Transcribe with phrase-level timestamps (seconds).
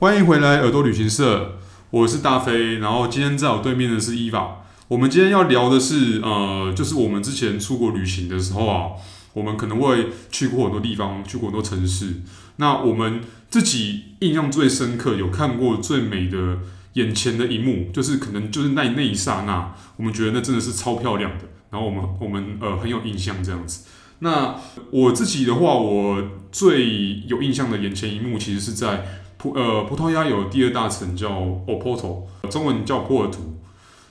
[0.00, 1.56] 欢迎回来耳朵旅行社，
[1.90, 4.58] 我是大飞，然后今天在我对面的是伊娃。
[4.86, 8.90] 我们今天要聊的是，呃，就是我们之前出国旅行的时候啊，
[9.32, 12.22] 我们可能会去过很多地方，去过很多城市。
[12.58, 16.58] 那我们自己印象最深刻，有看过最美的
[16.92, 21.44] 眼前的一幕，就是可能就是那那一刹那，我们觉得那真的是超漂亮的。
[21.70, 23.84] 然后我们我们呃很有印象这样子。
[24.20, 24.54] 那
[24.92, 29.24] 我自己的话，我最有印象的眼前一幕，其实是在。
[29.38, 33.56] 葡呃葡萄牙有第二大城叫 Oporto，中文叫波尔图。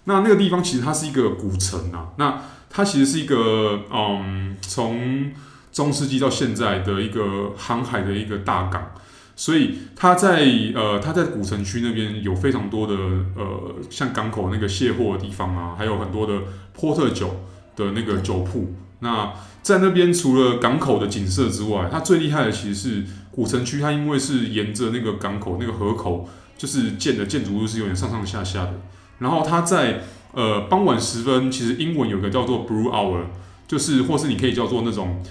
[0.05, 2.07] 那那个地方其实它是一个古城啊。
[2.17, 5.33] 那它其实是一个嗯，从
[5.73, 8.93] 中世纪到现在的一个航海的一个大港。
[9.35, 12.95] 所以它在呃它在古城区那边有非常多的
[13.35, 16.41] 呃像港口那个卸货的地方啊，还有很多的
[16.73, 17.35] 波特酒
[17.75, 18.73] 的那个酒铺。
[19.01, 23.03] 那在那边除了港口的景色之外，它最厉害的其实是。
[23.37, 28.73] 古城区，它因为是沿着那个港口那个河口，就是建的建筑物是有点上上下下的。
[29.19, 30.01] 然后它在
[30.33, 33.25] 呃傍晚时分，其实英文有个叫做 Blue Hour，
[33.67, 35.23] 就是或是你可以叫做那种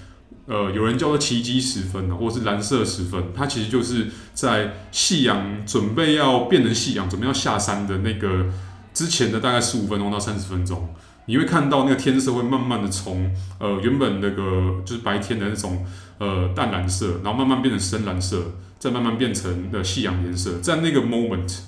[0.47, 8.47] 呃有人叫做奇迹时分，或是蓝色时分，它其实就是在夕阳准备要变成夕阳，准备要下山的那个
[8.95, 10.95] 之前的大概十五分钟到三十分钟，
[11.27, 15.85] 你会看到那个天色会慢慢的从呃原本那个就是白天的那种。
[16.19, 21.59] 呃，淡蓝色，然后慢慢变成深蓝色，再慢慢变成的夕阳颜色，在那个 moment，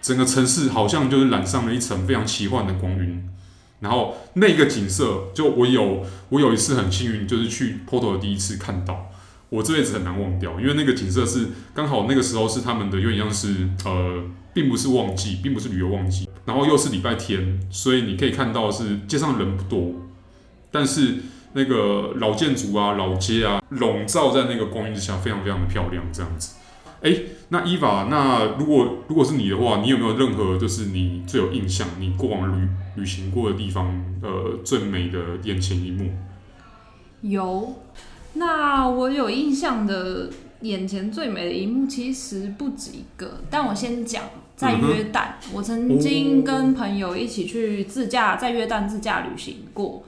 [0.00, 3.28] 整个城市好像就是染上了一层非常奇幻的光晕。
[3.80, 9.10] 然后那个景色，就我有我有一次很幸运，就是去 Porto 的第一次看到，
[9.48, 14.22] 我这辈子很难忘掉，因为那个景色是刚好那个时候是他们的有点像是呃，
[14.54, 19.92] 并不是旺季，并不是旅游旺季，然后又是礼拜天，所以你可以看到是街上人不多，
[20.72, 21.18] 但是。
[21.54, 26.56] 那个老建筑啊，老街啊，笼罩在那个光晕之下，非常非常的漂亮，这样子。
[27.00, 27.10] 哎，
[27.48, 33.86] 那伊娃，那如果如果是你的话，你有没有任何就是你最有印象，你过往旅旅行过的地方，
[34.22, 36.10] 呃，最美的眼前一幕？
[37.22, 37.74] 有，
[38.34, 40.28] 那我有印象的
[40.60, 43.40] 眼前最美的一幕，其实不止一个。
[43.50, 44.24] 但我先讲，
[44.58, 50.02] 在约旦，嗯、我曾经跟朋友一起去自驾，在约旦自驾旅行过。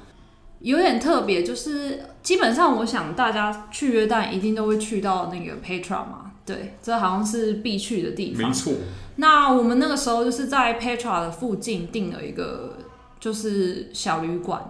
[0.59, 8.49] 有点特别，就是基本上我想大家去约旦一定都会去到那个 Petra 嘛，对，这好像是必去的地方。
[8.49, 8.75] 没错。
[9.17, 12.77] 那我们那个时候就是在 Petra 的附近订了一个
[13.19, 14.61] 就是小旅馆，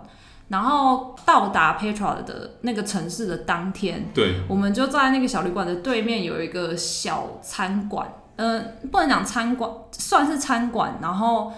[0.49, 11.53] 然后到达 Petra 的那个城市的当天，对，我们就在那个小旅馆的对面有一个小餐馆，嗯、呃，不能讲餐馆，算是餐馆，然后。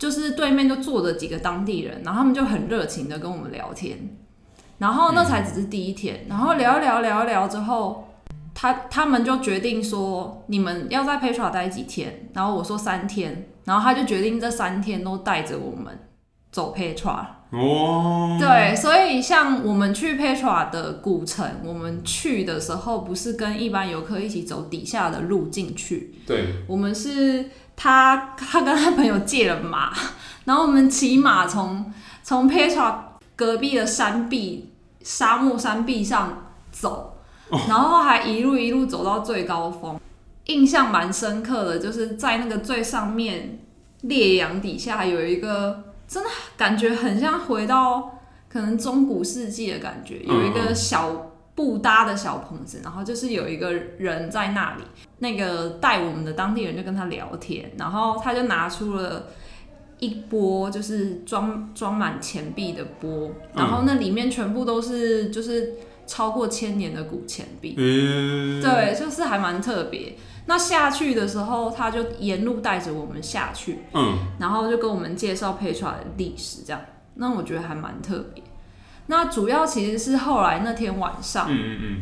[0.00, 3.98] 就是对面就坐着几个当地人，然后他们就很热情的跟我们聊天，
[4.78, 8.08] 然后那才只是第一天，然后聊一聊聊一聊之后，
[8.54, 15.98] 他他们就决定说，你们要在 Petra 待几天，然后我说三天，然后他就决定这三天都带着我们
[16.50, 17.26] 走 Petra。
[17.50, 27.50] 哦，对，所以像我们去 Petra 的古城，我们去的时候不是跟一般游客一起走底下的路进去，对，我们是。
[27.82, 29.90] 他他跟他朋友借了马，
[30.44, 31.90] 然后我们骑马从
[32.22, 32.94] 从 Petra
[33.34, 34.68] 隔壁的山壁
[35.02, 37.16] 沙漠山壁上走，
[37.68, 39.98] 然后还一路一路走到最高峰。
[40.44, 43.60] 印象蛮深刻的，就是在那个最上面
[44.02, 51.28] 烈阳底下有一个，真的感觉很像回到可能中古世纪的感觉，有一个小。
[51.52, 54.82] 布搭的小棚子，然后就是有一个人在那里，
[55.18, 59.26] 那个带我们的当地人就跟他聊天，然后他就拿出了
[59.98, 65.74] 一波，就是装装满钱币的波，然后那里面全部都是就是
[66.06, 70.16] 超过千年的古钱币，嗯、对，就是还蛮特别。
[70.46, 76.80] 那下去的时候，他就沿路带着我们下去，嗯，然后就跟我们介绍 Petra 的历史，这样，
[77.14, 78.42] 那我觉得还蛮特别。
[79.06, 81.96] 那主要其实是后来那天晚上，嗯嗯嗯，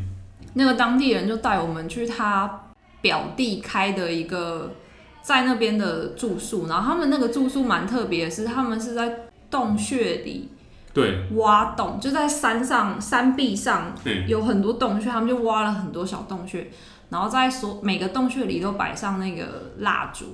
[0.55, 2.65] 那个当地人就带我们去他
[3.01, 4.75] 表弟开的一个
[5.23, 10.51] 在那边的住宿，然后他们那个住宿蛮特别的是，他们是在洞穴里，
[10.93, 13.95] 对，挖洞，就在山上山壁上
[14.27, 16.71] 有很多洞穴，他们就挖了很多小洞穴，
[17.11, 20.27] 然后在所每个洞穴里都摆上那个蜡烛，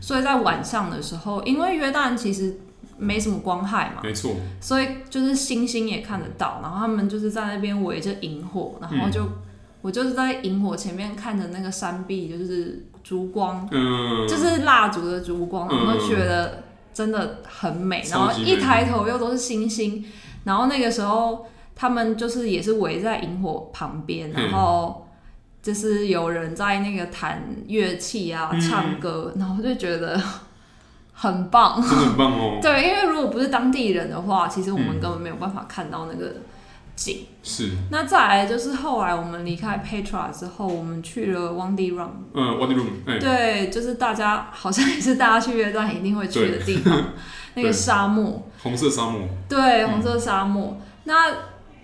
[0.00, 2.58] 所以在晚上的时候，因为约旦其实。
[2.98, 9.32] 没什么光害嘛，没错，所以就是星星也看得到，然后他们就是在那边围着萤火，然后就、嗯、
[9.80, 16.62] 我就是在萤火前面看着那个山壁，就是烛光，嗯，就是蜡烛的烛光，然后觉得
[16.94, 20.04] 真的很美，然后一抬头又都是星星，
[20.44, 25.01] 然后那个时候他们就是也是围在萤火旁边，然后
[25.62, 30.20] 就是有人在那个弹乐器啊、唱歌，然后就觉得
[31.14, 32.58] 很棒，真的很棒哦。
[32.60, 36.34] 对，因为如果不是当地人的话，其实我们根本没有办法看到那个
[36.96, 37.26] 景。
[37.44, 37.70] 是。
[37.90, 42.08] 那再来就是后来我们离开 Petra 之后，我们去了 Wadi Rum。
[42.34, 43.20] 嗯，Wadi Rum。
[43.20, 46.92] 对，就是大家好像也是大家去约旦一定会去的地方，
[47.54, 48.48] 那个沙漠。
[48.62, 49.20] 红色沙漠。
[49.48, 50.76] 对，红色沙漠。
[51.04, 51.32] 那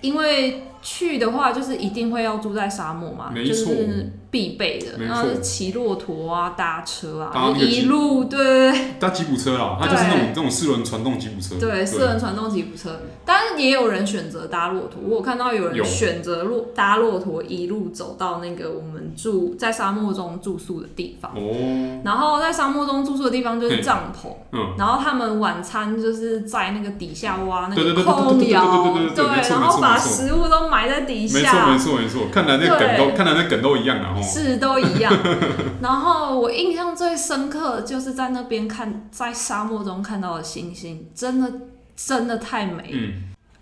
[0.01, 3.33] 因为去的话，就是一定会要住在沙漠嘛。
[3.35, 13.01] 就是必备的，然后骑骆驼啊，搭车啊，一路对搭吉普车啊，它就是那种这种四轮传动吉普车，对，四轮传动吉普车。
[13.25, 21.33] 但是也有人选择搭骆驼，我有看到有人选择骆搭骆驼一路走到那个我们住在沙漠中住宿的地方。
[21.35, 22.03] 哦。
[22.05, 31.39] 然后在沙漠中住宿的地方就是帐篷，嗯，然后他们晚餐就是在那个底下挖那个空窑，对，然后把食物都埋在底下。
[31.39, 34.21] 没错没错没错，看来那梗都看来那梗都一样啊。
[34.23, 35.13] 是都一样，
[35.81, 41.53] 然后我印象最深刻就是在那边看，在沙漠中看到的星星，真的
[41.97, 42.91] 真的太美。
[42.93, 43.13] 嗯，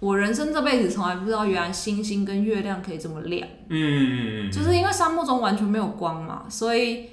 [0.00, 3.46] 我人生这辈子从来不知道，原来星星跟月亮可以这么亮。
[3.68, 7.06] 嗯嗯嗯，就是因为沙漠中完全没有光嘛，所以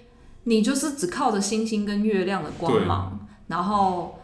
[0.44, 4.20] 你就是只靠着星星跟月亮的光芒，然后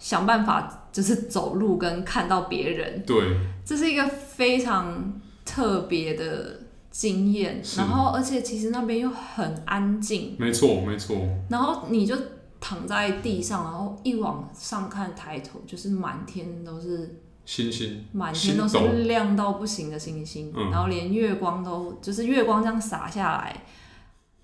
[0.00, 3.04] 想办法就是走路跟看到别人。
[3.06, 6.62] 对，这是一个非常特别的。
[6.92, 11.16] 经验，然后而且其实那边又很安静，没错没错。
[11.48, 12.16] 然后你就
[12.58, 23.62] 躺在地上，然后一往上看，抬头就是满天都是星星，满天都是亮到不行的星星，嗯、然后连月光都就是月光这样洒下来，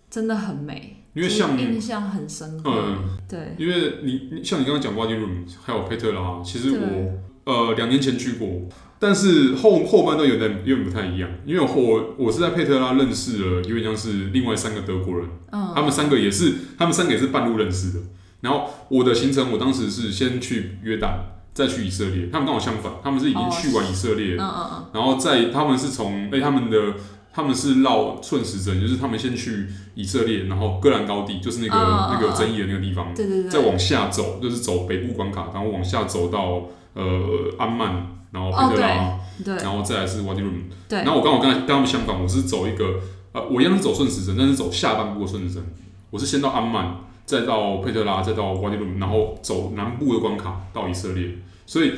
[0.08, 1.04] 真的很美。
[1.16, 8.46] 因为像印象很深刻，嗯，对，因为你像你刚刚讲 Wadi Rum 还有佩特拉，其实我呃两年前去过。
[8.98, 18.00] 但是后后半段有点有点不太一样，因为我我是在佩特拉认识了，有点像是另外三个德国人，嗯，他们三个也是，他们三个也是半路认识的。
[18.40, 21.18] 然后我的行程，我当时是先去约旦，
[21.52, 22.28] 再去以色列。
[22.32, 26.94] 他们跟我相反，他们是已经去完以色列，嗯嗯嗯，然后在他们是从哎他们的
[27.36, 36.62] 他们是绕顺时针，就是他们先去以色列，然后戈兰高地，就是那个那个有争议的那个地方，对对对，再往下走，就是走北部关卡，然后往下走到
[36.94, 37.04] 呃
[37.58, 38.16] 安曼。
[38.32, 39.18] 然后佩特拉，哦、
[39.62, 40.64] 然后再来是 Wadi Rum。
[40.88, 43.00] 对，然后我刚好跟跟他们相反，我是走一个
[43.32, 45.64] 呃，我一样是走顺时针，但是走下半部的顺时针。
[46.10, 51.38] 我是先到安曼，再到佩特拉，再到 Wadi Rum，然后走南部的关卡到以色列。
[51.64, 51.92] 所以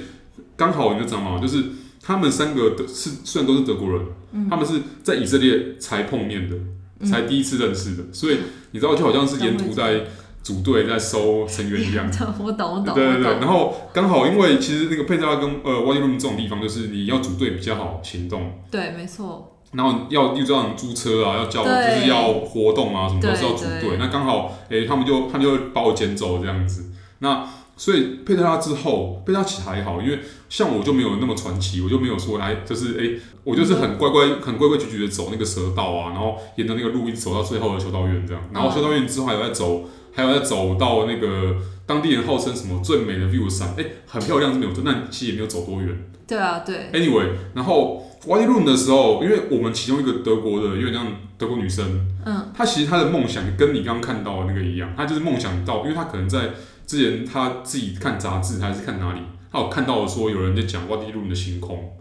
[0.55, 1.65] 刚好你就知道嘛，就是
[2.09, 4.03] 他们三个的是虽然都是德国人，
[4.33, 6.57] 嗯、他们是在以色列才碰面的，
[7.01, 8.03] 嗯、才第一次认识的。
[8.13, 8.39] 所以
[8.71, 10.05] 你知道，就好像是沿途在。
[10.41, 12.09] 组队在收成员一样，
[12.43, 12.95] 我懂我懂。
[12.95, 18.51] 对对对，然后刚好因为其实那个佩特拉跟呃 Wadi Rum 这种地方，就是你要组队比较好行动。
[18.71, 19.59] 对，没错。
[19.73, 23.99] 然后要又这样租车啊，要叫就是要活动啊，什么都是要组队。
[23.99, 26.93] 那刚好诶，他们就他们就把我捡走这样子。
[27.19, 27.47] 那
[27.79, 30.19] 所以佩特拉之后，佩特拉其实还好，因为
[30.51, 38.43] 像我就没有那么传奇，我就没有说来，就是诶，我就是很乖乖很规规矩矩的走那个蛇道啊，然后沿着那个路一直走到最后的修道院这样。
[38.53, 39.89] 然后修道院之后还有在走。
[40.11, 41.55] 还有在走到那个
[41.87, 45.97] 当地人号称什么最美的 view 山，哎，很漂亮是没有错，但其实也没有走多远。
[46.27, 46.91] 对啊，对。
[46.93, 51.07] Anyway，然后 Wadi Rum 的时候，因为我们其中一个德国的，有点像
[51.37, 56.51] 德国女生，嗯，她其实她的梦想跟你刚刚看到的那个一样，她就是梦想到，因为她可能在
[56.89, 59.21] 之前他自己看杂志还是看哪里，
[59.53, 61.93] 他有看到了说有人在讲 Wadi Rum 的星空，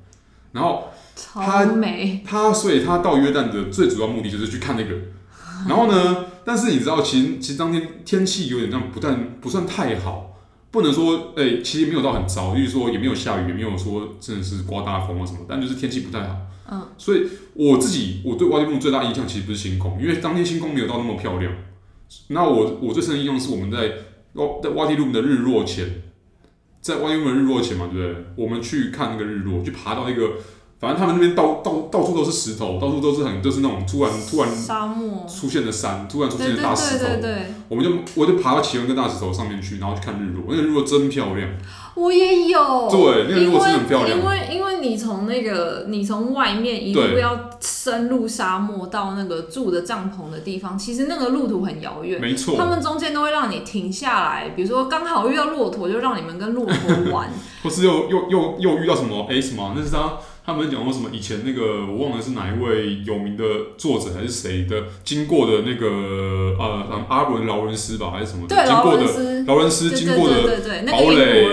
[0.53, 4.96] 然后她超美，她所以他到约旦的最主要目的就是去看那个。
[5.67, 6.25] 然后呢？
[6.48, 10.38] 但是你知道，其实其实当天天气有点这样，不但不算太好，
[10.72, 16.38] 不能说哎、欸，其实没有到很糟，就是说也没有下雨，也没有说真的是刮大风啊什么，但就是天气不太好。
[16.72, 16.88] 嗯。
[16.98, 21.51] 所以我自己我对 Wadi Rum 最大印象其实不是星空，因为当天星空没有到那么漂亮。
[22.29, 23.91] 那我我最深的印象是我们在
[24.38, 26.03] 哦在瓦迪鲁姆的日落前，
[26.79, 28.25] 在瓦迪鲁姆的日落前嘛，对不对？
[28.36, 30.34] 我们去看那个日落，去爬到一个。
[30.79, 37.05] 反正他们那边到到到处都是石头，到处都是很就是那种突然突然沙漠出现的山，突然出现的大石头。
[37.05, 40.43] 对对对对，我们就我就爬到其中一个大石头上面去，然后去看日落。
[40.50, 41.50] 那个日落真漂亮。
[41.96, 42.88] 我也有。
[42.91, 44.19] 对，那个日落是很漂亮。
[44.19, 52.22] 因为因为你从那个你从外面一路要深入沙漠到那个住的帐篷的地方，其实那个路途很遥远。
[52.22, 52.55] 没错。
[52.55, 57.27] 他们中间都会让你停下来，比如说刚好遇到骆驼，就让你们跟骆驼玩。
[57.63, 59.25] 或是又又又又遇到什么？
[59.27, 59.74] 哎，什么？
[59.75, 60.13] 那是他。
[60.47, 61.09] 他们讲过什么？
[61.11, 63.43] 以前那个我忘了是哪一位有名的
[63.77, 68.47] 作者还是谁的经过的那个呃，阿伦劳伦斯吧，还是什么？
[68.47, 70.57] 对，经过的劳伦斯经过的
[70.89, 71.45] 堡垒，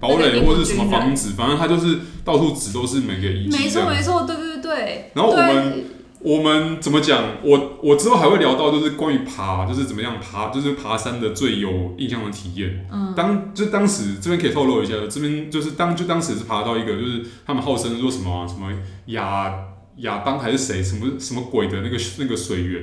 [0.00, 3.58] 堡垒或者是什么房子，反正他就是到处指都是每个遗迹。
[3.58, 5.10] 没错没错，对对对。
[5.12, 5.84] 然后我们
[6.20, 7.22] 我们怎么讲？
[7.42, 12.86] 我我之后还会聊到，就是关于爬，就是怎么样爬，就是爬山的最有印象的体验。
[12.92, 18.68] 嗯，当就当时这边可以透露一下，这边就是当就当时是爬到一个，就是他们号称说什么、啊、什么
[19.06, 19.54] 亚
[19.98, 22.82] 亚当还是谁什么什么鬼的那个那个水源，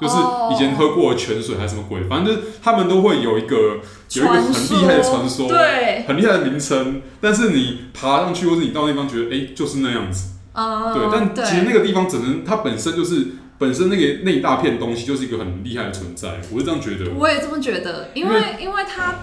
[0.00, 0.14] 就是
[0.52, 3.80] 以前喝过的泉水还是什么鬼，反正就是他们都会有一个
[4.14, 7.02] 有一个很厉害的传说，对，很厉害的名称。
[7.20, 10.37] 但是你爬上去，或是你到那地方觉得，哎、欸，就是那样子。
[10.58, 17.12] Uh, 对，但其实那个地方只能它本身就是本身那个那一大片东西就是一个很厉害的存在，我是这样觉得。
[17.16, 19.20] 我也这么觉得，因为因为，因为它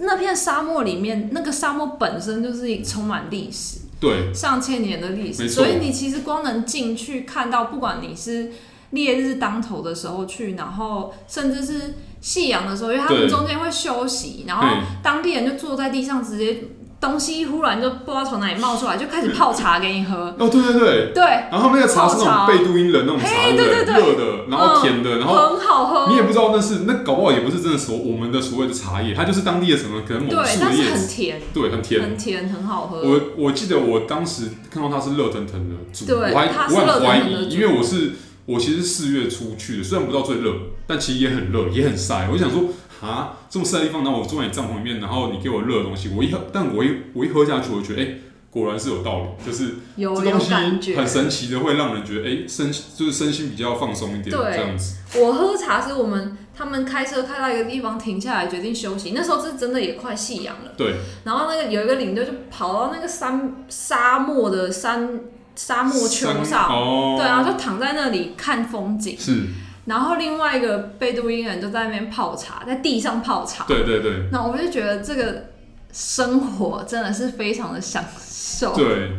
[0.00, 8.50] 那片沙漠里面，那个沙漠本身就是充满历史，对，上千年的历史，所以你其实光能进去看到，不管你是
[8.90, 14.66] 烈日当头的时候去，然后甚至是夕阳的时候，因为他们中间会休息，然后
[15.04, 16.64] 当地人就坐在地上直接。
[17.00, 20.34] 东西忽然就不知道从哪里冒出来，就开始泡茶给你喝。
[20.36, 21.24] 哦，对对对，对。
[21.50, 26.10] 然后那个茶是那种贝都因人那种茶，对对对，热的，然后甜的，然后很好喝。
[26.10, 33.00] 你也不知道那是那搞不好也不是真的所我们的所谓的茶叶，它就是当地的什么可能某树的叶子，很甜，对，很甜，很甜，很好喝。
[33.00, 38.14] 我我记得我当时看到它是热腾腾的煮，我还我很怀疑，因为我是
[38.44, 40.52] 我其实四月初去的，虽然不到最热，
[40.86, 42.26] 但其实也很热，也很晒。
[42.28, 42.64] 我就想说。
[43.00, 50.52] 啊，这么晒的地方，然后我坐在你帐篷里面，然后你给我热的东西，我一喝，但我一我一喝下去，我觉得，哎、欸，果然是有道理，就是有这东西
[50.94, 54.96] 很神奇的，会让人觉得，哎、欸，身就是身心比较放松一点，这样子。
[55.20, 60.72] 我喝茶是我们他们开车开到一个地方停下来决定休息，那时候是真的也快夕阳了。
[60.76, 60.96] 对。
[61.24, 65.20] 然后那个有一个领队就跑到那个山沙漠的山
[65.54, 69.16] 沙漠丘上，哦、对，然后就躺在那里看风景。
[69.16, 69.46] 是。
[69.88, 73.64] 然后另外一个贝都因人就在那边泡茶，在地上泡茶。
[73.64, 74.28] 对对对。
[74.30, 75.46] 那我就觉得这个
[75.90, 78.74] 生活真的是非常的享受。
[78.76, 79.12] 对，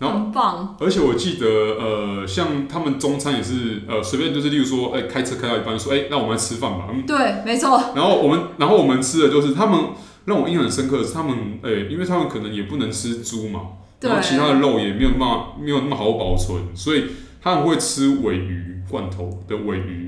[0.00, 0.76] 然后很棒。
[0.80, 6.88] 而且我记得，呃，像他们中餐也是，呃，随便就是，例如说，哎，开车开到一半，说，哎，那我们来吃饭吧。
[7.06, 7.80] 对，没错。
[7.94, 9.78] 然后我们，然后我们吃的就是他们
[10.24, 13.60] 让我印象很深刻的是他们，哎，因为他们可能也不能吃猪嘛，
[14.00, 17.04] 然后其他的肉也没有那么没有那么好保存，所以
[17.40, 20.05] 他们会吃尾鱼罐头的尾鱼。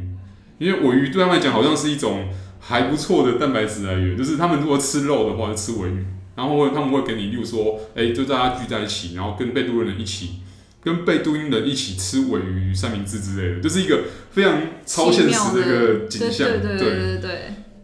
[0.59, 2.29] 因为尾鱼对他们来讲好像是一种
[2.61, 10.41] 还不错的蛋白质来源，就是他们如果吃肉的话就吃尾鱼，然后会他们会给你，例如说，哎，就大家聚在一起，然后跟贝都人一起，
[10.83, 17.41] 跟贝都因人一起吃尾鱼三明治之类的，就是一个非常超现实的一个景象，对对对对对，对。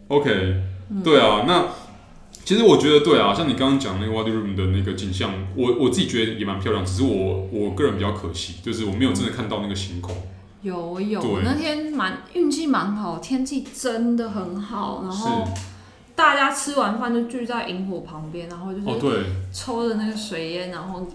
[0.07, 0.61] OK，
[1.03, 1.67] 对啊，那
[2.43, 10.15] 其实我觉得对啊，像你刚刚讲那个 Wadi Rum 的那个景象，我我自己觉得也蛮漂亮，只是我我个人比较可惜，就是我没有真的看到那个星空。
[10.65, 15.47] 有有，那天蛮运气蛮好，天气真的很好，然后
[16.15, 21.05] 大家吃完饭就聚在萤火旁边，然后就是抽着那个水烟，然后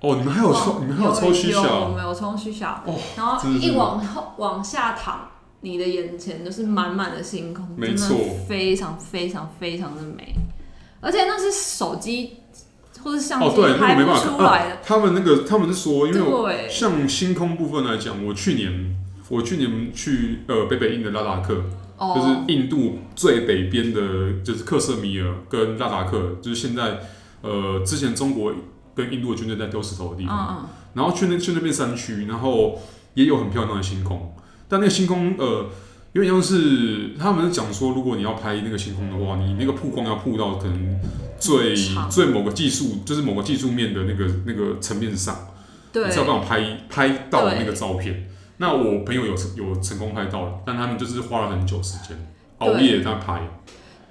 [0.00, 2.84] 哦，你们还有抽，你们还有抽虚小，我们有抽虚小，
[3.16, 5.26] 然后一往后往下躺，
[5.62, 8.14] 你的眼前就是满满的星空，没错，
[8.46, 10.34] 非常非常非常的美，
[11.00, 12.40] 而且那是手机。
[13.02, 13.46] 或者相机
[13.78, 14.74] 拍不出来的。
[14.74, 18.96] 哦，他们那个他们是说，因为像星空部分来讲，我去年
[19.28, 21.62] 我去年去呃北北印的拉达克，
[21.98, 27.00] 哦，就是印度最北边的，就是克什米尔跟拉达克，就是现在
[27.42, 28.52] 呃之前中国
[28.94, 32.80] 跟印度的军队在丢石头的地方，嗯嗯，然后去那去那边山区，然后
[33.14, 34.34] 也有很漂亮的星空，
[34.68, 35.66] 但那个星空呃。
[36.16, 40.98] 因为像是他们讲说，如果你要拍那个星空的话，你那个曝光要曝到可能
[41.38, 41.76] 最
[42.08, 45.48] 最某个技术，就是某个技术面的那个那个层面上，
[45.92, 48.30] 对，才有办法拍拍到那个照片。
[48.56, 52.16] 那我朋友有有成功拍到了，但他们就是花了很久时间
[52.60, 53.46] 熬夜在拍。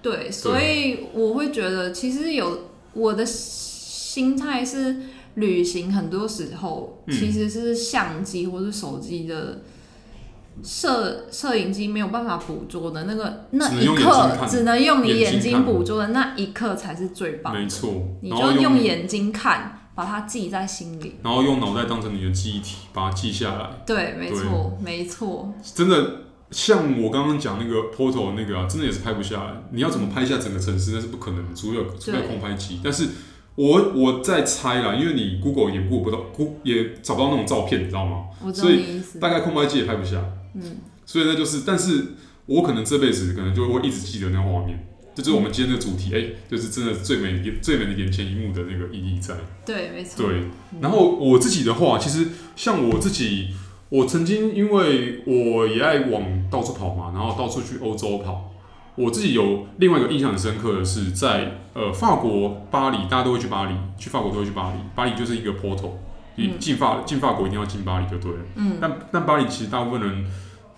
[0.04, 4.96] 对，所以我会觉得，其实有我的心态是，
[5.34, 9.64] 旅行很多时候其实是相机或是手机的。
[10.64, 17.60] 摄摄影机没有办法捕捉的那个那一刻，只能用你眼睛捕捉的那一刻才是最棒的。
[17.60, 23.70] 没错，你就用眼睛看，把它记在心里，然后用脑袋当成你的记忆体，把它记下来。
[23.86, 25.54] 对，没错，没错。
[25.64, 26.22] 真的，
[26.52, 29.52] 像我刚刚讲那个 Porto 那个啊，真的也是拍不下来。
[29.72, 32.80] 你要怎么拍下整个城市，那是不可能的，除了除了空拍机。
[32.84, 33.08] 但是。
[33.58, 38.26] 我我在猜啦，因为你 Google 也 Google 不到，Google 也找不到那种照片，你知道吗？
[38.44, 39.12] 我知道你意思。
[39.12, 40.22] 所以大概空拍机也拍不下。
[40.56, 40.78] 嗯。
[41.06, 42.14] 所以呢，就是，但是
[42.48, 49.36] 我可能这辈子可能就会一直记得那个画面，这就是我们今天的主题，哎、就是真的最美最美的眼前一幕的那个意义在。
[49.66, 50.26] 对，没错。
[50.26, 50.44] 对。
[50.82, 53.50] 然后我自己的话，其实像我自己，
[53.90, 58.52] 我曾经因为我也爱往到处跑嘛，然后到处去欧洲跑。
[58.96, 64.80] 我自己有另外一个印象很深刻的是在，在呃法国巴黎，大家都会去巴黎，去法国都会去巴黎。
[64.96, 65.92] 巴黎就是一个 portal，
[66.38, 68.40] 你进法进法国一定要进巴黎就对了。
[68.56, 70.26] 嗯，但但巴黎其实大部分人，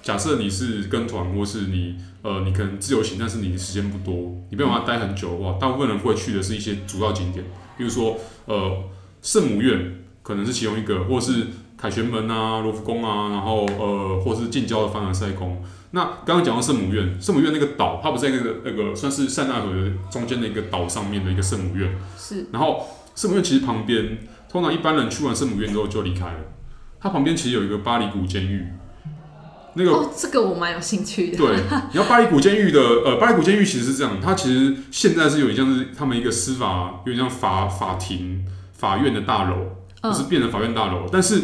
[0.08, 7.44] 假设你是跟团或是你呃你可能自由行，但是你的时间不多，你没有办法待很久的话，大部分人会去的是一些主要景点，
[7.78, 8.86] 比如说呃
[9.22, 15.62] 圣母院可能是其中一个，或是凯旋门啊、罗浮宫啊，然后呃或是近郊的凡尔赛宫。
[15.92, 21.94] 那刚刚讲到圣母院，圣母院那个岛，它不是在那个那个算是塞纳河的中间的一个岛上面的一个圣母院。
[22.18, 22.48] 是。
[22.54, 26.40] 然后圣母院其实旁边，通常一般人去完圣母院之后就离开了。
[26.98, 28.66] 它旁边其实有一个巴黎古监狱。
[29.78, 31.38] 那个哦，这个我蛮有兴趣的。
[31.38, 31.56] 对，
[31.94, 38.44] 你要巴黎古监狱的，呃，巴黎古监狱其实是这样，它其实现在是有点像是他们一个司法，有点像法法庭、
[38.74, 39.56] 法院的大楼，
[40.04, 41.10] 就是变成法院大楼，嗯。
[41.12, 41.42] 但是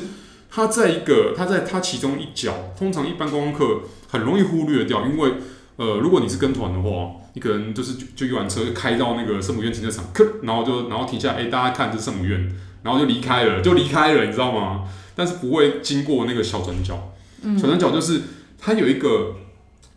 [0.50, 3.82] 它在一个，它在它其中一角，通常一般观光客。
[4.14, 5.34] 很容易忽略掉，因为
[5.76, 10.06] 呃，如果你是跟团的话，你可能就是就就一完车就开到那个圣母院停车场，
[10.44, 12.48] 然后就然后停下来，哎，大家看这圣母院，
[12.84, 14.84] 然后就离开了，就离开了，你知道吗？
[15.16, 17.13] 但是不会经过那个小转角，
[17.58, 18.22] 小转角就是
[18.58, 19.36] 它有一个，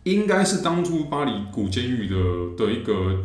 [0.03, 2.15] 应该是当初巴黎古监狱的
[2.65, 3.17] 的一个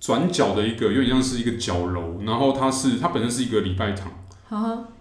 [0.00, 4.12] 转角的一个，有点像是一个角楼，然后它是它本身是一个礼拜堂。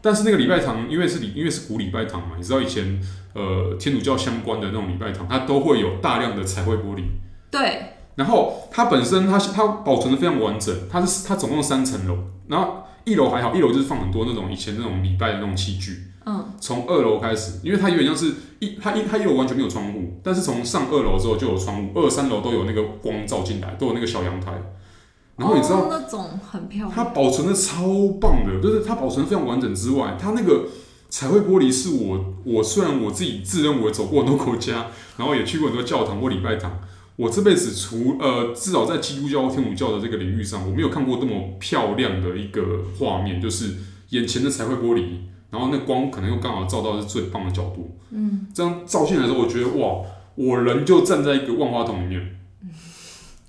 [0.02, 3.02] 但是那个礼拜堂，因为是礼，因为是古礼拜堂嘛，你知道以前
[3.34, 7.04] 呃天主教相关的那种礼拜堂，它都会有大量的彩绘玻璃。
[7.50, 7.94] 对。
[8.16, 16.09] 然后它本身它它保存的非常完整，它是它总共三层楼，然后一楼还好，一楼就是放很多那种以前那种礼拜的那种器具。
[16.30, 16.46] 嗯。
[16.60, 24.52] 从二楼开始，因为它有点像是一它一它一楼完全没有窗户，但是从上二楼之后就有窗户，二三楼都有那个光照进来，都有那个小阳台。
[25.36, 27.82] 然后你知道、哦、那种很漂亮，它保存的超
[28.20, 30.66] 棒的，就是它保存的非常完整之外，它那个
[31.10, 36.80] 彩绘玻璃是我我虽然我自己自认为走过很多国家，然后也去过很多教堂或礼拜堂，
[37.16, 42.62] 我这辈子除呃至少在基督教或天主教的这个领域上，我没有看过这么漂亮的一个
[43.00, 43.76] 画面，就是
[44.10, 45.06] 眼前的彩绘玻璃，
[45.52, 50.02] 然后那光可能又刚好照到是最棒的角度，嗯，这样照进来的时候，我觉得哇，
[50.36, 52.36] 我人就站在一个万花筒里面。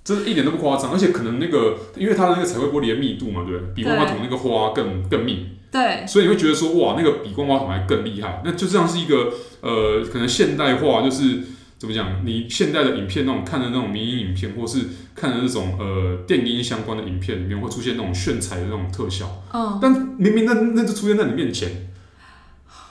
[0.02, 8.42] 这一点都不夸张，而且可能那个，因为它的那个彩绘玻璃的密度嘛，对，比万花筒那个花更更密，对，所以你会觉得说，哇，那个比万花筒还更厉害。
[8.44, 11.42] 那就这样是一个呃，可能现代化，就是
[11.78, 12.26] 怎么讲？
[12.26, 14.78] 你现代的影片那种看的那种迷因影片，或是
[15.14, 19.44] 看的那种呃电音相关的影片里面，会出现那种炫彩的那种特效。
[19.52, 21.89] 嗯，但明明那那就出现在你面前，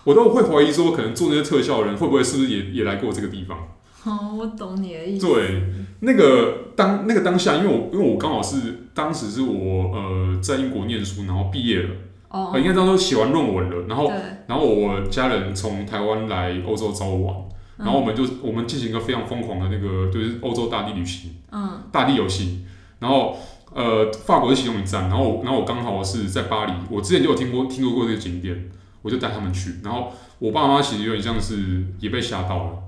[0.04, 3.58] 我都会怀疑说，可能做那些特效的人会不会是不是也也来过这个地方？
[4.06, 5.28] 哦，我懂你的意思。
[5.28, 5.62] 对，
[6.00, 11.90] 那个当那个当下，因为我因为我刚好是当时是我呃在英国念书，然后毕业了，
[12.30, 14.10] 哦，应该当时写完论文了，然后
[14.48, 17.36] 然后我家人从台湾来欧洲找我玩，
[17.78, 22.66] 然后我们就我们进行一个非常疯狂的那个就是欧洲大地旅行，嗯，大地游行，
[23.00, 23.36] 然后
[23.76, 28.70] 呃法国是其中一站，然后然后我刚好是在巴黎，我之前就有听过听说过这个景点，
[29.02, 32.84] 我就带他们去，然后我爸妈其实有点像是也被吓到了。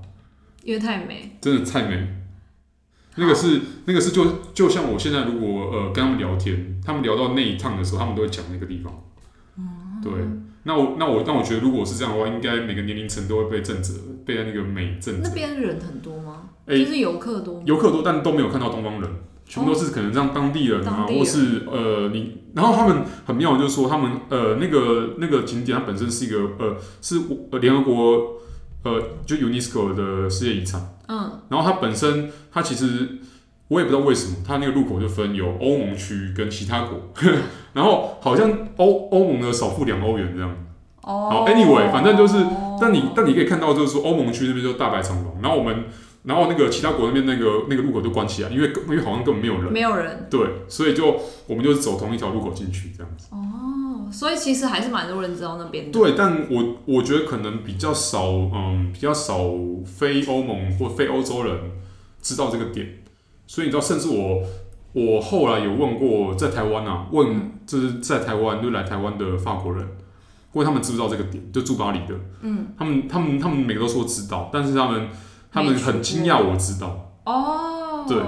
[0.62, 2.06] 因为太美，真的太美。
[3.16, 9.04] 那个是那个是就就像我现在如果呃跟他们聊天，他们聊到那一趟的时候，他们都会讲那个地方。
[9.58, 10.12] 嗯，对。
[10.64, 15.20] 那我那我那我觉得如果是这样的话，应该每个年龄层都会被震慑，被那个美震慑。
[15.24, 16.48] 那边人很多吗？
[16.66, 19.10] 欸、就是游客多，游客多，但都没有看到东方人，
[19.46, 27.16] 全部都是可能让当地人啊，或是呃你，然后他们很妙，就是说他们呃那个那个景点它本身是一个呃是
[27.50, 28.22] 呃联合国。
[28.84, 33.08] 呃，就 UNESCO 的世界遗产，嗯，然后它本身，它其实
[33.68, 36.98] 我也不知道为什么，它那个入口就分有欧盟区跟其他国，
[37.74, 40.50] 然后好像欧欧盟的少付两欧元这样，
[41.02, 42.44] 哦，好，anyway，反正就是，
[42.80, 45.84] 但你但你可以看到就是说欧盟区那边就大白长龙，然后我们，
[46.24, 53.38] 然后那个其他国那边那个那个路口就关起来，因为因为好像根本没有人，没有人，对，所以就我们就是走同一条路口进去这样子，哦。
[54.12, 55.90] 所以其实还是蛮多人知道那边的。
[55.90, 59.38] 对，但我我觉得可能比较少，嗯，比较少
[59.86, 61.58] 非欧盟或非欧洲人
[62.20, 63.02] 知道这个点。
[63.46, 64.42] 所以你知道，甚至我
[64.92, 69.88] 我后来有问过在台湾啊，问就是在台湾就来台湾的法国人，
[70.52, 75.08] 问他们知不知道这个点，就住巴黎的，嗯，他们他们他们每个都说知道，但是他们
[75.52, 77.14] 他们很惊讶我知道。
[77.24, 78.18] 哦，对。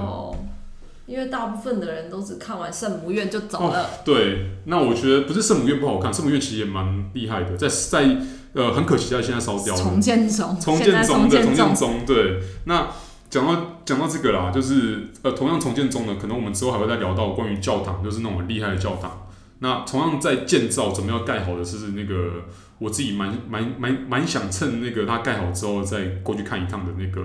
[1.06, 3.82] 因为大部分的人都只看完圣母院就走了。
[3.82, 3.86] 哦。
[4.06, 8.16] 对，那我觉得不是圣母院不好看，圣母院其实也蛮厉害的，在在
[8.54, 9.82] 呃很可惜在现在烧掉了。
[9.82, 12.06] 重建中，重建中的重建中。
[12.06, 12.88] 对，那
[13.28, 19.23] 讲到讲到这个啦，就是呃同样重建中的，可能我们之后还会再聊到关于教堂，就是那种很厉害的教堂。
[19.64, 22.44] 那同样在建造怎么样盖好的是那个
[22.78, 27.22] 我自己蛮蛮蛮蛮想趁那个它盖好之后再过去看一趟的那个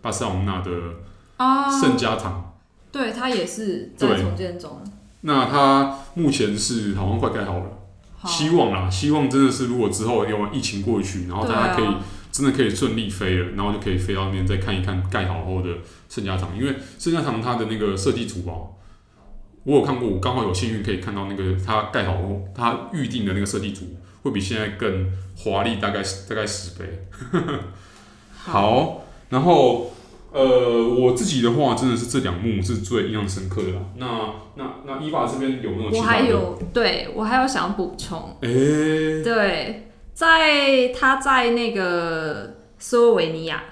[0.00, 0.70] 巴塞隆纳的
[1.80, 2.32] 圣家堂。
[2.34, 2.44] 啊
[2.92, 4.80] 对，它也是在重建中。
[5.22, 7.64] 那它目前是好像快盖好了。
[8.26, 15.68] 希望啦，希望真的是如果之后有疫情过去，然后大家可以、啊、真的可以顺利飞了，然后就可以飞到那边再看一看盖好后的
[16.08, 18.54] 圣家堂，因为圣家堂它的那个设计图啊，
[19.64, 23.86] 我有看过，我刚好有幸运可以看到那个他盖好后，它预定的那个设计图
[24.22, 27.08] 会比现在更华丽，大概大概十倍。
[28.34, 29.90] 好，然后。
[30.34, 33.80] 呃，我自己的话，真的是这两幕是最印象深刻的啦。
[33.98, 34.06] 那
[34.54, 36.00] 那那伊娃这边有没有其他的？
[36.00, 38.34] 我还有，对我还有想补充。
[38.40, 43.62] 哎、欸，对，在他在那个斯洛维尼亚，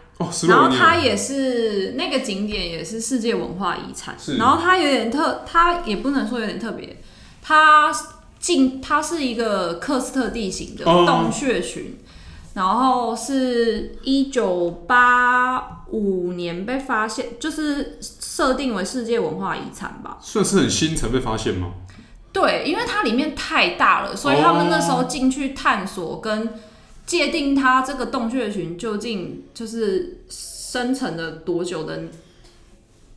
[0.48, 4.16] 然后它也是那个景点也是世界文化遗产。
[4.38, 6.96] 然后它有点特，它也不能说有点特别，
[7.42, 7.90] 它
[8.38, 11.98] 进它是一个喀斯特地形的洞穴群。
[12.04, 12.06] 哦
[12.52, 20.18] 然后是一九八五年被发现，就是设定为世界文化遗产吧。
[20.20, 21.74] 算是很新才被发现吗？
[22.33, 26.52] 对，因为它里面太大了，所以他们那时候进去探索跟
[27.11, 32.05] 界定它这个洞穴群究竟就是生成了多久的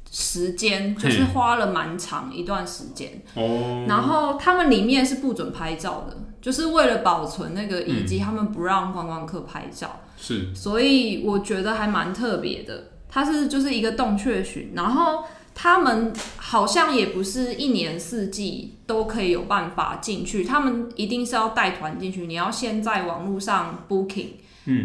[0.10, 3.22] 时间，就是花了蛮长一段时间。
[3.36, 3.86] 哦。
[3.88, 6.18] 然后他们里面是不准拍照的。
[6.42, 12.92] 就是为了保存那个遗迹，他们不让观光客拍照，是，所以我觉得还蛮特别的。
[13.08, 15.24] 它是就是一个洞穴群，然后
[15.56, 22.26] 他们好像也不是一年四季都可以有办法进去，他们一定是要带团进去。
[22.26, 24.30] 你要先在网络上 booking，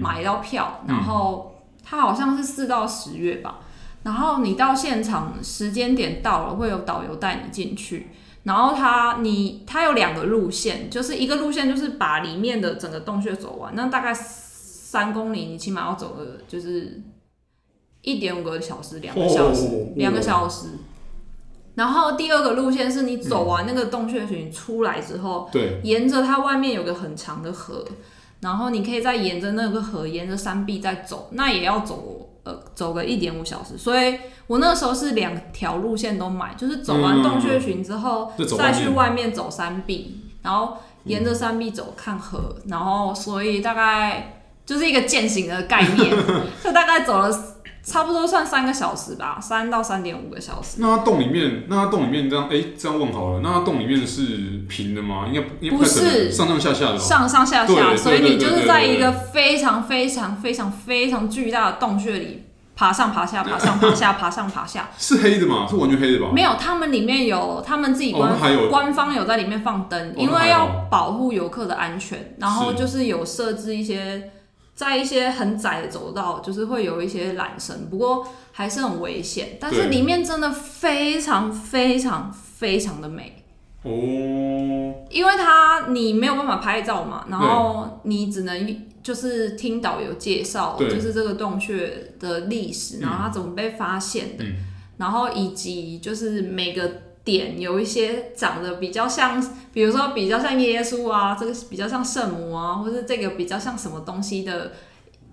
[0.00, 3.60] 买到票，然后它好像是四到十月吧，
[4.02, 8.08] 然后你到现场时间点到了，会有导游带你进去。
[8.44, 17.02] 然后它你它有两个路线，就是一个路线就是把里面的整个洞穴走完，那大概三公里，你起码要走个就是
[18.02, 20.68] 一点五个小时，两个小时，两个小时。
[21.74, 27.84] 然后第二个路线是你走完那个洞穴群出来之后，对，沿着它外面有个很长的河，
[28.40, 32.60] 然后你可以再沿着那个河，沿着山壁再走，那也要走呃。
[32.74, 39.32] 走个一点五小时，所以我那时候是两条路线都买，就是走完洞穴群之后，嗯、再去外面。
[39.32, 46.10] 走山壁，然后沿着山壁走看河，然后所以大概就是一个践行的概念，
[46.62, 47.30] 就大概走了
[47.88, 50.76] 差不多算三个小时吧，三到三点五个小时。
[50.78, 55.26] 那它洞里面，那它洞里面这样，哎、欸，这样问好了，那它洞里面是平的吗？
[55.26, 62.44] 应该应该不是上上下下的，上上下下，所以你就是在一个非常非常非常非常巨大的洞穴里。
[62.76, 65.66] 爬上爬下， 爬上爬下，爬上爬下，是黑的吗？
[65.68, 66.28] 是完全黑的吧？
[66.32, 72.36] 没有，他们里面有他们自己官、哦、官方有在里面放灯，因为要保护游客的安全。
[72.38, 74.30] 然后就是有设置一些
[74.78, 79.58] 在一些很窄的走道，就是会有一些缆绳，不过还是很危险。
[79.58, 83.42] 但是里面真的非常非常非常的美
[83.82, 83.90] 哦，
[85.10, 88.84] 因为它你没有办法拍照嘛，然后你只能。
[89.00, 94.56] 就是听导游介绍，就是这个洞穴的历史，然后它怎么被发现的，嗯、
[94.98, 96.86] 然后以及就是每个
[97.28, 99.38] 点有一些长得比较像，
[99.74, 104.72] 比如说比较像耶稣啊，这个比较像圣母啊，或者这个比较像什么东西的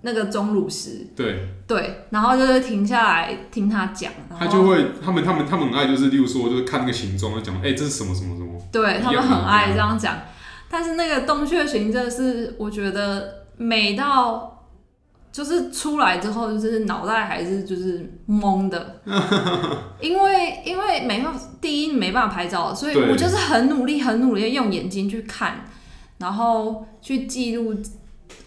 [0.02, 1.48] 那个钟乳石，对。
[1.66, 10.14] 对，然后就是停下来听他讲，他就会他们他们他们很爱就是例如说就是看那个形状就讲，哎、欸，这是什么什么什么，对他们很爱这样讲，
[10.70, 13.46] 但是那个洞穴群真的是我觉得。
[13.58, 14.55] 美到
[15.36, 19.02] 就是出来之后，就是脑袋还是就是懵的，
[20.00, 25.66] 因为因为没办法，第一没办法拍照，所以我就是很努力很努力的用眼睛去看，
[26.16, 27.76] 然后去记录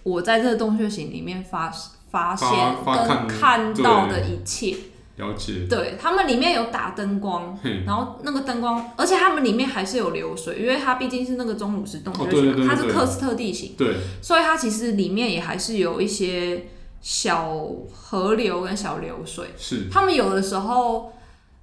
[0.01, 1.71] 我在这个洞穴型里面发
[2.09, 2.49] 发现
[2.83, 4.75] 跟看到的一切。
[5.17, 16.67] 了解，对，他们里面有打灯光，然后那个灯光，而且他们里面还是有流水，因为它毕竟是那个钟乳石洞穴，哦、对对对对，它是克斯特地形，对，所以它其实里面也还是有一些
[17.01, 17.57] 小
[17.93, 19.47] 河流跟小流水。
[19.57, 21.13] 是，他们有的时候。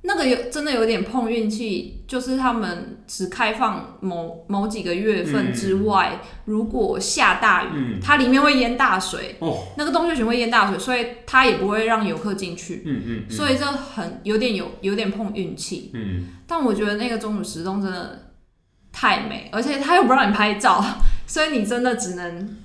[0.09, 9.35] 那个有真的有点碰运气，就是他们只开放某某几个月份之外，嗯、如果下大雨，嗯、它里面会淹大水。
[9.41, 12.85] 哦，那个洞穴群会淹大水，所以它也不会让游客进去。
[12.87, 15.91] 嗯嗯，嗯所以这很有点有有点碰运气。
[15.93, 18.31] 嗯，但我觉得那个钟乳石洞真的
[18.93, 20.85] 太美，而且它又不让你拍照，
[21.27, 22.57] 所以你真的只能。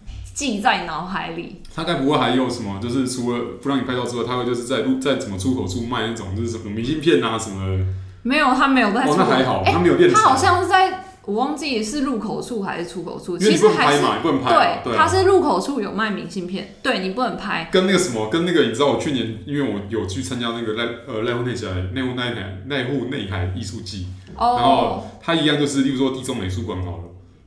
[0.42, 1.62] 记在脑海里。
[1.76, 2.80] 他该不会还有什么？
[2.82, 7.86] 就是除了不让你拍照之外，他会就是在路在什么出口处卖那种就是什么明信片啊什么的。
[8.24, 9.06] 没有，他没有在。
[9.06, 10.12] 哦，那还好，他没有电。
[10.12, 13.38] 他好像是在，我忘记是入口处还是出口处。
[13.38, 14.82] 其实还是不能拍。
[14.84, 17.70] 对，他是入口处有卖明信片，对你不能拍。
[17.72, 27.04] 跟那个什么，跟那个你知道，我去年因为我有去参加那个濑呃濑户内海濑户内海濑户内海艺术季，然后他一样就是，例如说地中美术馆好了。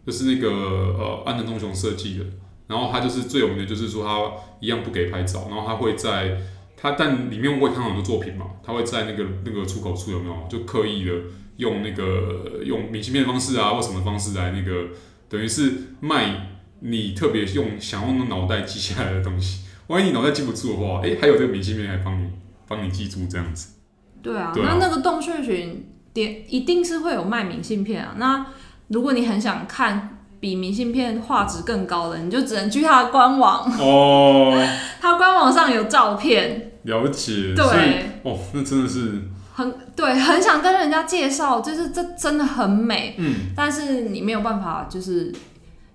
[0.07, 2.25] 就是那个呃安藤忠雄设计的，
[2.67, 6.39] 然后他就是最有名的，就是说他一样不给拍照，然后他会在
[6.77, 11.13] 他但里面我也看到很多作品嘛，他会在那个那个出口处有没有就刻意的
[11.57, 14.89] 用那个用明信片的方式啊或什么方式来那个
[15.29, 16.51] 等于是卖
[16.81, 22.31] 你特别用想用脑袋记下来的东西， 万一你脑袋记不住的话，哎、欸，还有这个明信片来帮你
[22.69, 23.75] 帮你记住这样子。
[24.23, 28.15] 对啊，对啊，那那个洞穴群点一定是会有卖明信片啊。
[28.19, 28.47] 那
[28.89, 30.14] 如果你很想看
[30.45, 34.53] 比明信片画质更高的，你就只能去他的官网 哦。
[35.01, 36.73] 他官网上有照片。
[36.83, 37.55] 了解。
[37.57, 38.11] 对。
[38.25, 39.23] 哦，那真的是
[39.55, 43.15] 很对，很想跟人家介绍，就是这真的很美。
[43.17, 43.35] 嗯。
[43.57, 45.33] 但是你没有办法，就是。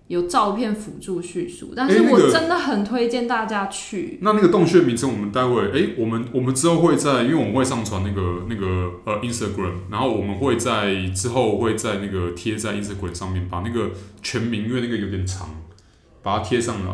[0.10, 4.08] 有照片辅助叙述，但是我真的很推荐大家去。
[4.08, 13.92] 欸那个、那那个洞穴名称，我们待会，哎、欸，我们我们之后会在，因为我们会上传那个那个呃 Instagram，然后我们会在之后会在那个贴在 Instagram 上面，把那个
[14.24, 15.48] 全名，因为那个有点长，
[16.24, 16.92] 把它贴上来。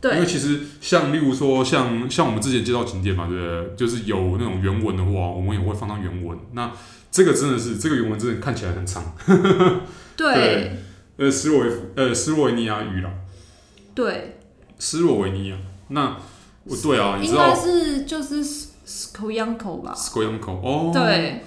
[0.00, 0.14] 对。
[0.14, 3.76] 因为其实像例如说像像我们之前介绍景点嘛，对不对？
[3.76, 6.36] 就是有那种原文的话，我们也会放上原文。
[6.50, 6.72] 那
[7.12, 9.04] 这个真的是这个原文真的看起来很长。
[10.16, 10.34] 对。
[10.34, 10.76] 对
[11.16, 13.10] 呃，斯洛维呃斯洛维尼亚语啦，
[13.94, 14.38] 对，
[14.80, 15.56] 斯洛维尼亚，
[15.88, 16.16] 那
[16.64, 21.44] 我对啊，应该是就是 Skojanko 吧，Skojanko 哦，对，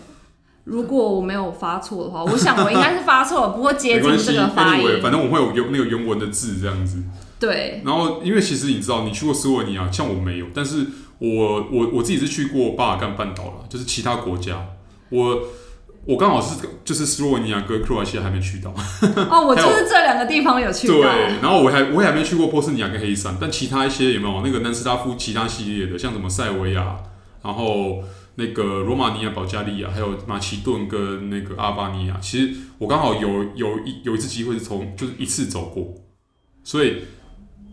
[0.63, 7.03] 如果我没有发错的话，我想我应该是发错了，不过接近这个发音，anyway, 反正我会有原那个原文的字这样子，
[7.37, 10.85] 对，然后因为其实你知道，你去过斯洛维尼亚，像我没有，但是
[11.19, 14.65] 我我我自己是去过巴尔干半岛了，就是其他国家，
[15.09, 15.41] 我。
[16.07, 18.73] 我刚好是就是斯洛文尼亚跟克罗地亚还没去到
[19.29, 20.93] 哦，我就是这两个地方有去到。
[20.93, 21.03] 对，
[21.41, 26.97] 然后我还我也还没去过波斯尼亚跟黑山，但其他一些有没有那个南斯拉夫其他系列的，像什么塞维亚，
[27.43, 28.01] 然后
[28.35, 35.93] 那个罗马尼亚、保加利亚，还有马其顿跟那个阿巴尼亚，其实我刚好有有一有一次机会是从就是一次走过，
[36.63, 37.03] 所以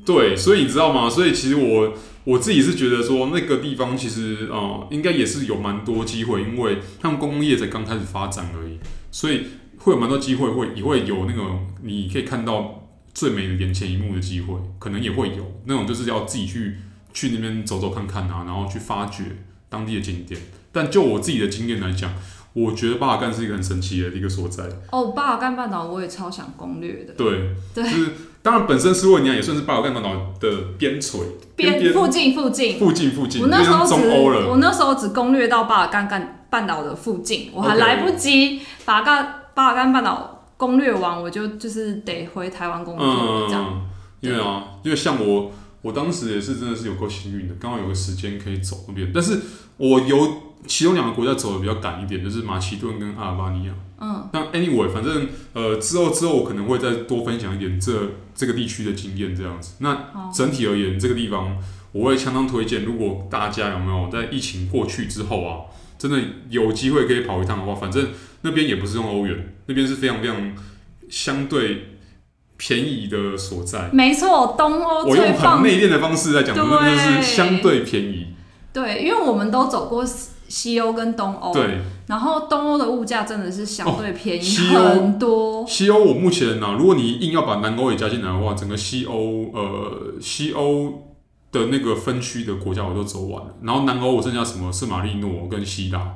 [0.04, 1.08] 对，所以你知道吗？
[1.08, 1.94] 所以其实我。
[2.24, 8.78] 我自己是觉得说那个地方其实呃应该也是有蛮多机会，因为他们工业才刚开始发展而已，
[9.10, 9.42] 所以
[9.76, 16.76] 会有蛮多机会，会也会有那种你可以看到最美的眼前一幕的机会，可能也会有那种就是要自己去
[17.12, 19.24] 去那边走走看看啊，然后去发掘
[19.68, 20.40] 当地的景点。
[20.72, 22.14] 但就我自己的经验来讲，
[22.54, 24.64] 我觉得巴尔干是一个很神奇的一个所在。
[24.90, 27.12] 哦，巴尔干半岛我也超想攻略的。
[27.12, 28.10] 对，对，就是。
[28.44, 31.22] 当然，本身斯洛文尼亚也算是巴尔干半岛的边陲，
[31.56, 33.40] 边附近附近附近附近。
[33.40, 39.22] 我那时候只了我那时候只攻略到巴尔干干半岛的附近，我还来不及把巴
[39.54, 43.64] 巴尔干半岛攻略完，我就就是得回台湾工作这样。
[43.66, 43.82] 嗯，
[44.20, 49.40] 因为啊，因为像我，我当时也是真的是有够幸运的，刚好有个时间可以走那边，但是
[49.78, 50.18] 我有
[50.66, 53.72] 其中两个国家走的比较赶一点，就是马其顿跟阿尔巴尼亚。
[54.06, 57.92] 嗯，那 anyway，反正呃之后之后我可能会再多分享一点这
[58.34, 59.76] 这个地区的经验这样子。
[59.78, 61.56] 那整体而言，这个地方
[61.92, 62.84] 我会相当推荐。
[62.84, 66.18] 如果大家有没有在疫情过去之后啊，真的
[66.50, 68.08] 有机会可以跑一趟的话，反正
[68.42, 70.54] 那边也不是用欧元，那边是非常非常
[71.08, 71.96] 相对
[72.58, 73.88] 便宜的所在。
[73.90, 78.34] 没错，东欧我用很内敛的方式在讲，那就是相对便宜。
[78.70, 80.04] 对，因为我们都走过。
[80.48, 85.62] 西欧跟东欧，对，然后东欧的物价真的是相对便宜很多。
[85.62, 91.16] 哦、西欧，我目前呢、啊，如果你硬要把南欧也加进来的话，整个西欧，呃，西欧
[91.50, 93.54] 的那个分区的国家我都走完了。
[93.62, 96.14] 然后南欧我剩下什么圣马力诺跟希腊。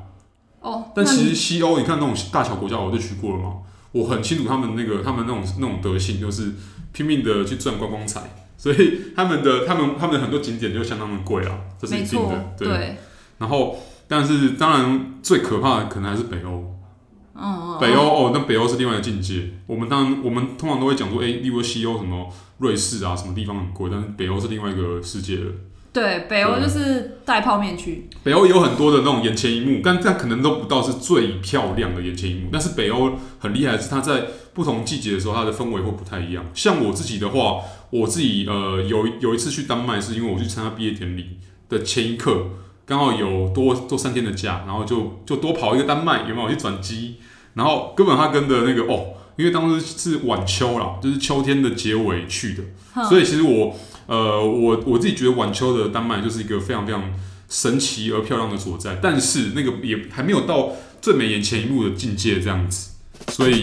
[0.60, 3.54] 哦，但其实西欧，你看那种大小国家我都去过了嘛，
[3.92, 6.52] 我很清楚他们那个他们那种那种德性，就是
[6.92, 8.20] 拼命的去赚观光财，
[8.56, 12.54] 所以他们的他们他们的很多景点就相当的贵啊，这是一定的。
[12.58, 12.96] 对，对，
[13.38, 13.76] 然后。
[14.08, 16.64] 但是当然，最可怕的可能还是北欧。
[17.40, 19.50] 嗯，北欧哦，那北欧是另外一个境界。
[19.66, 25.52] 我们当然，我们通常都会讲说，哎、欸，例如西欧什么瑞士啊，什么地方很贵，但是北欧是另外一个世界了。
[25.92, 28.08] 对，北欧就是带泡面去。
[28.24, 32.48] 北欧有很多的那种眼前一幕，但但可能都不到是最漂亮的眼前一幕。
[32.50, 36.44] 但是北欧很厉害的是，它在不同季节的时候，它的氛围会不太一样。
[36.54, 42.46] 像我自己的话，我自己呃有有一次去丹麦，是因为我去参加毕业典礼的前一刻。
[42.88, 46.48] 刚好有多多三天的假，然后就就多跑一个丹麦，有没有？
[46.48, 47.16] 去转机？
[47.52, 52.62] 然后哥本哈根的那个哦，因为当时是晚秋啦，就是秋天的结尾去的，
[52.96, 57.02] 嗯、所以其实我呃我我自己觉得晚秋的丹麦就是一个非常非常
[57.50, 60.70] 神奇而漂亮的所在，但是那个也还没有到
[61.02, 62.92] 最美眼前一幕的境界这样子，
[63.28, 63.62] 所以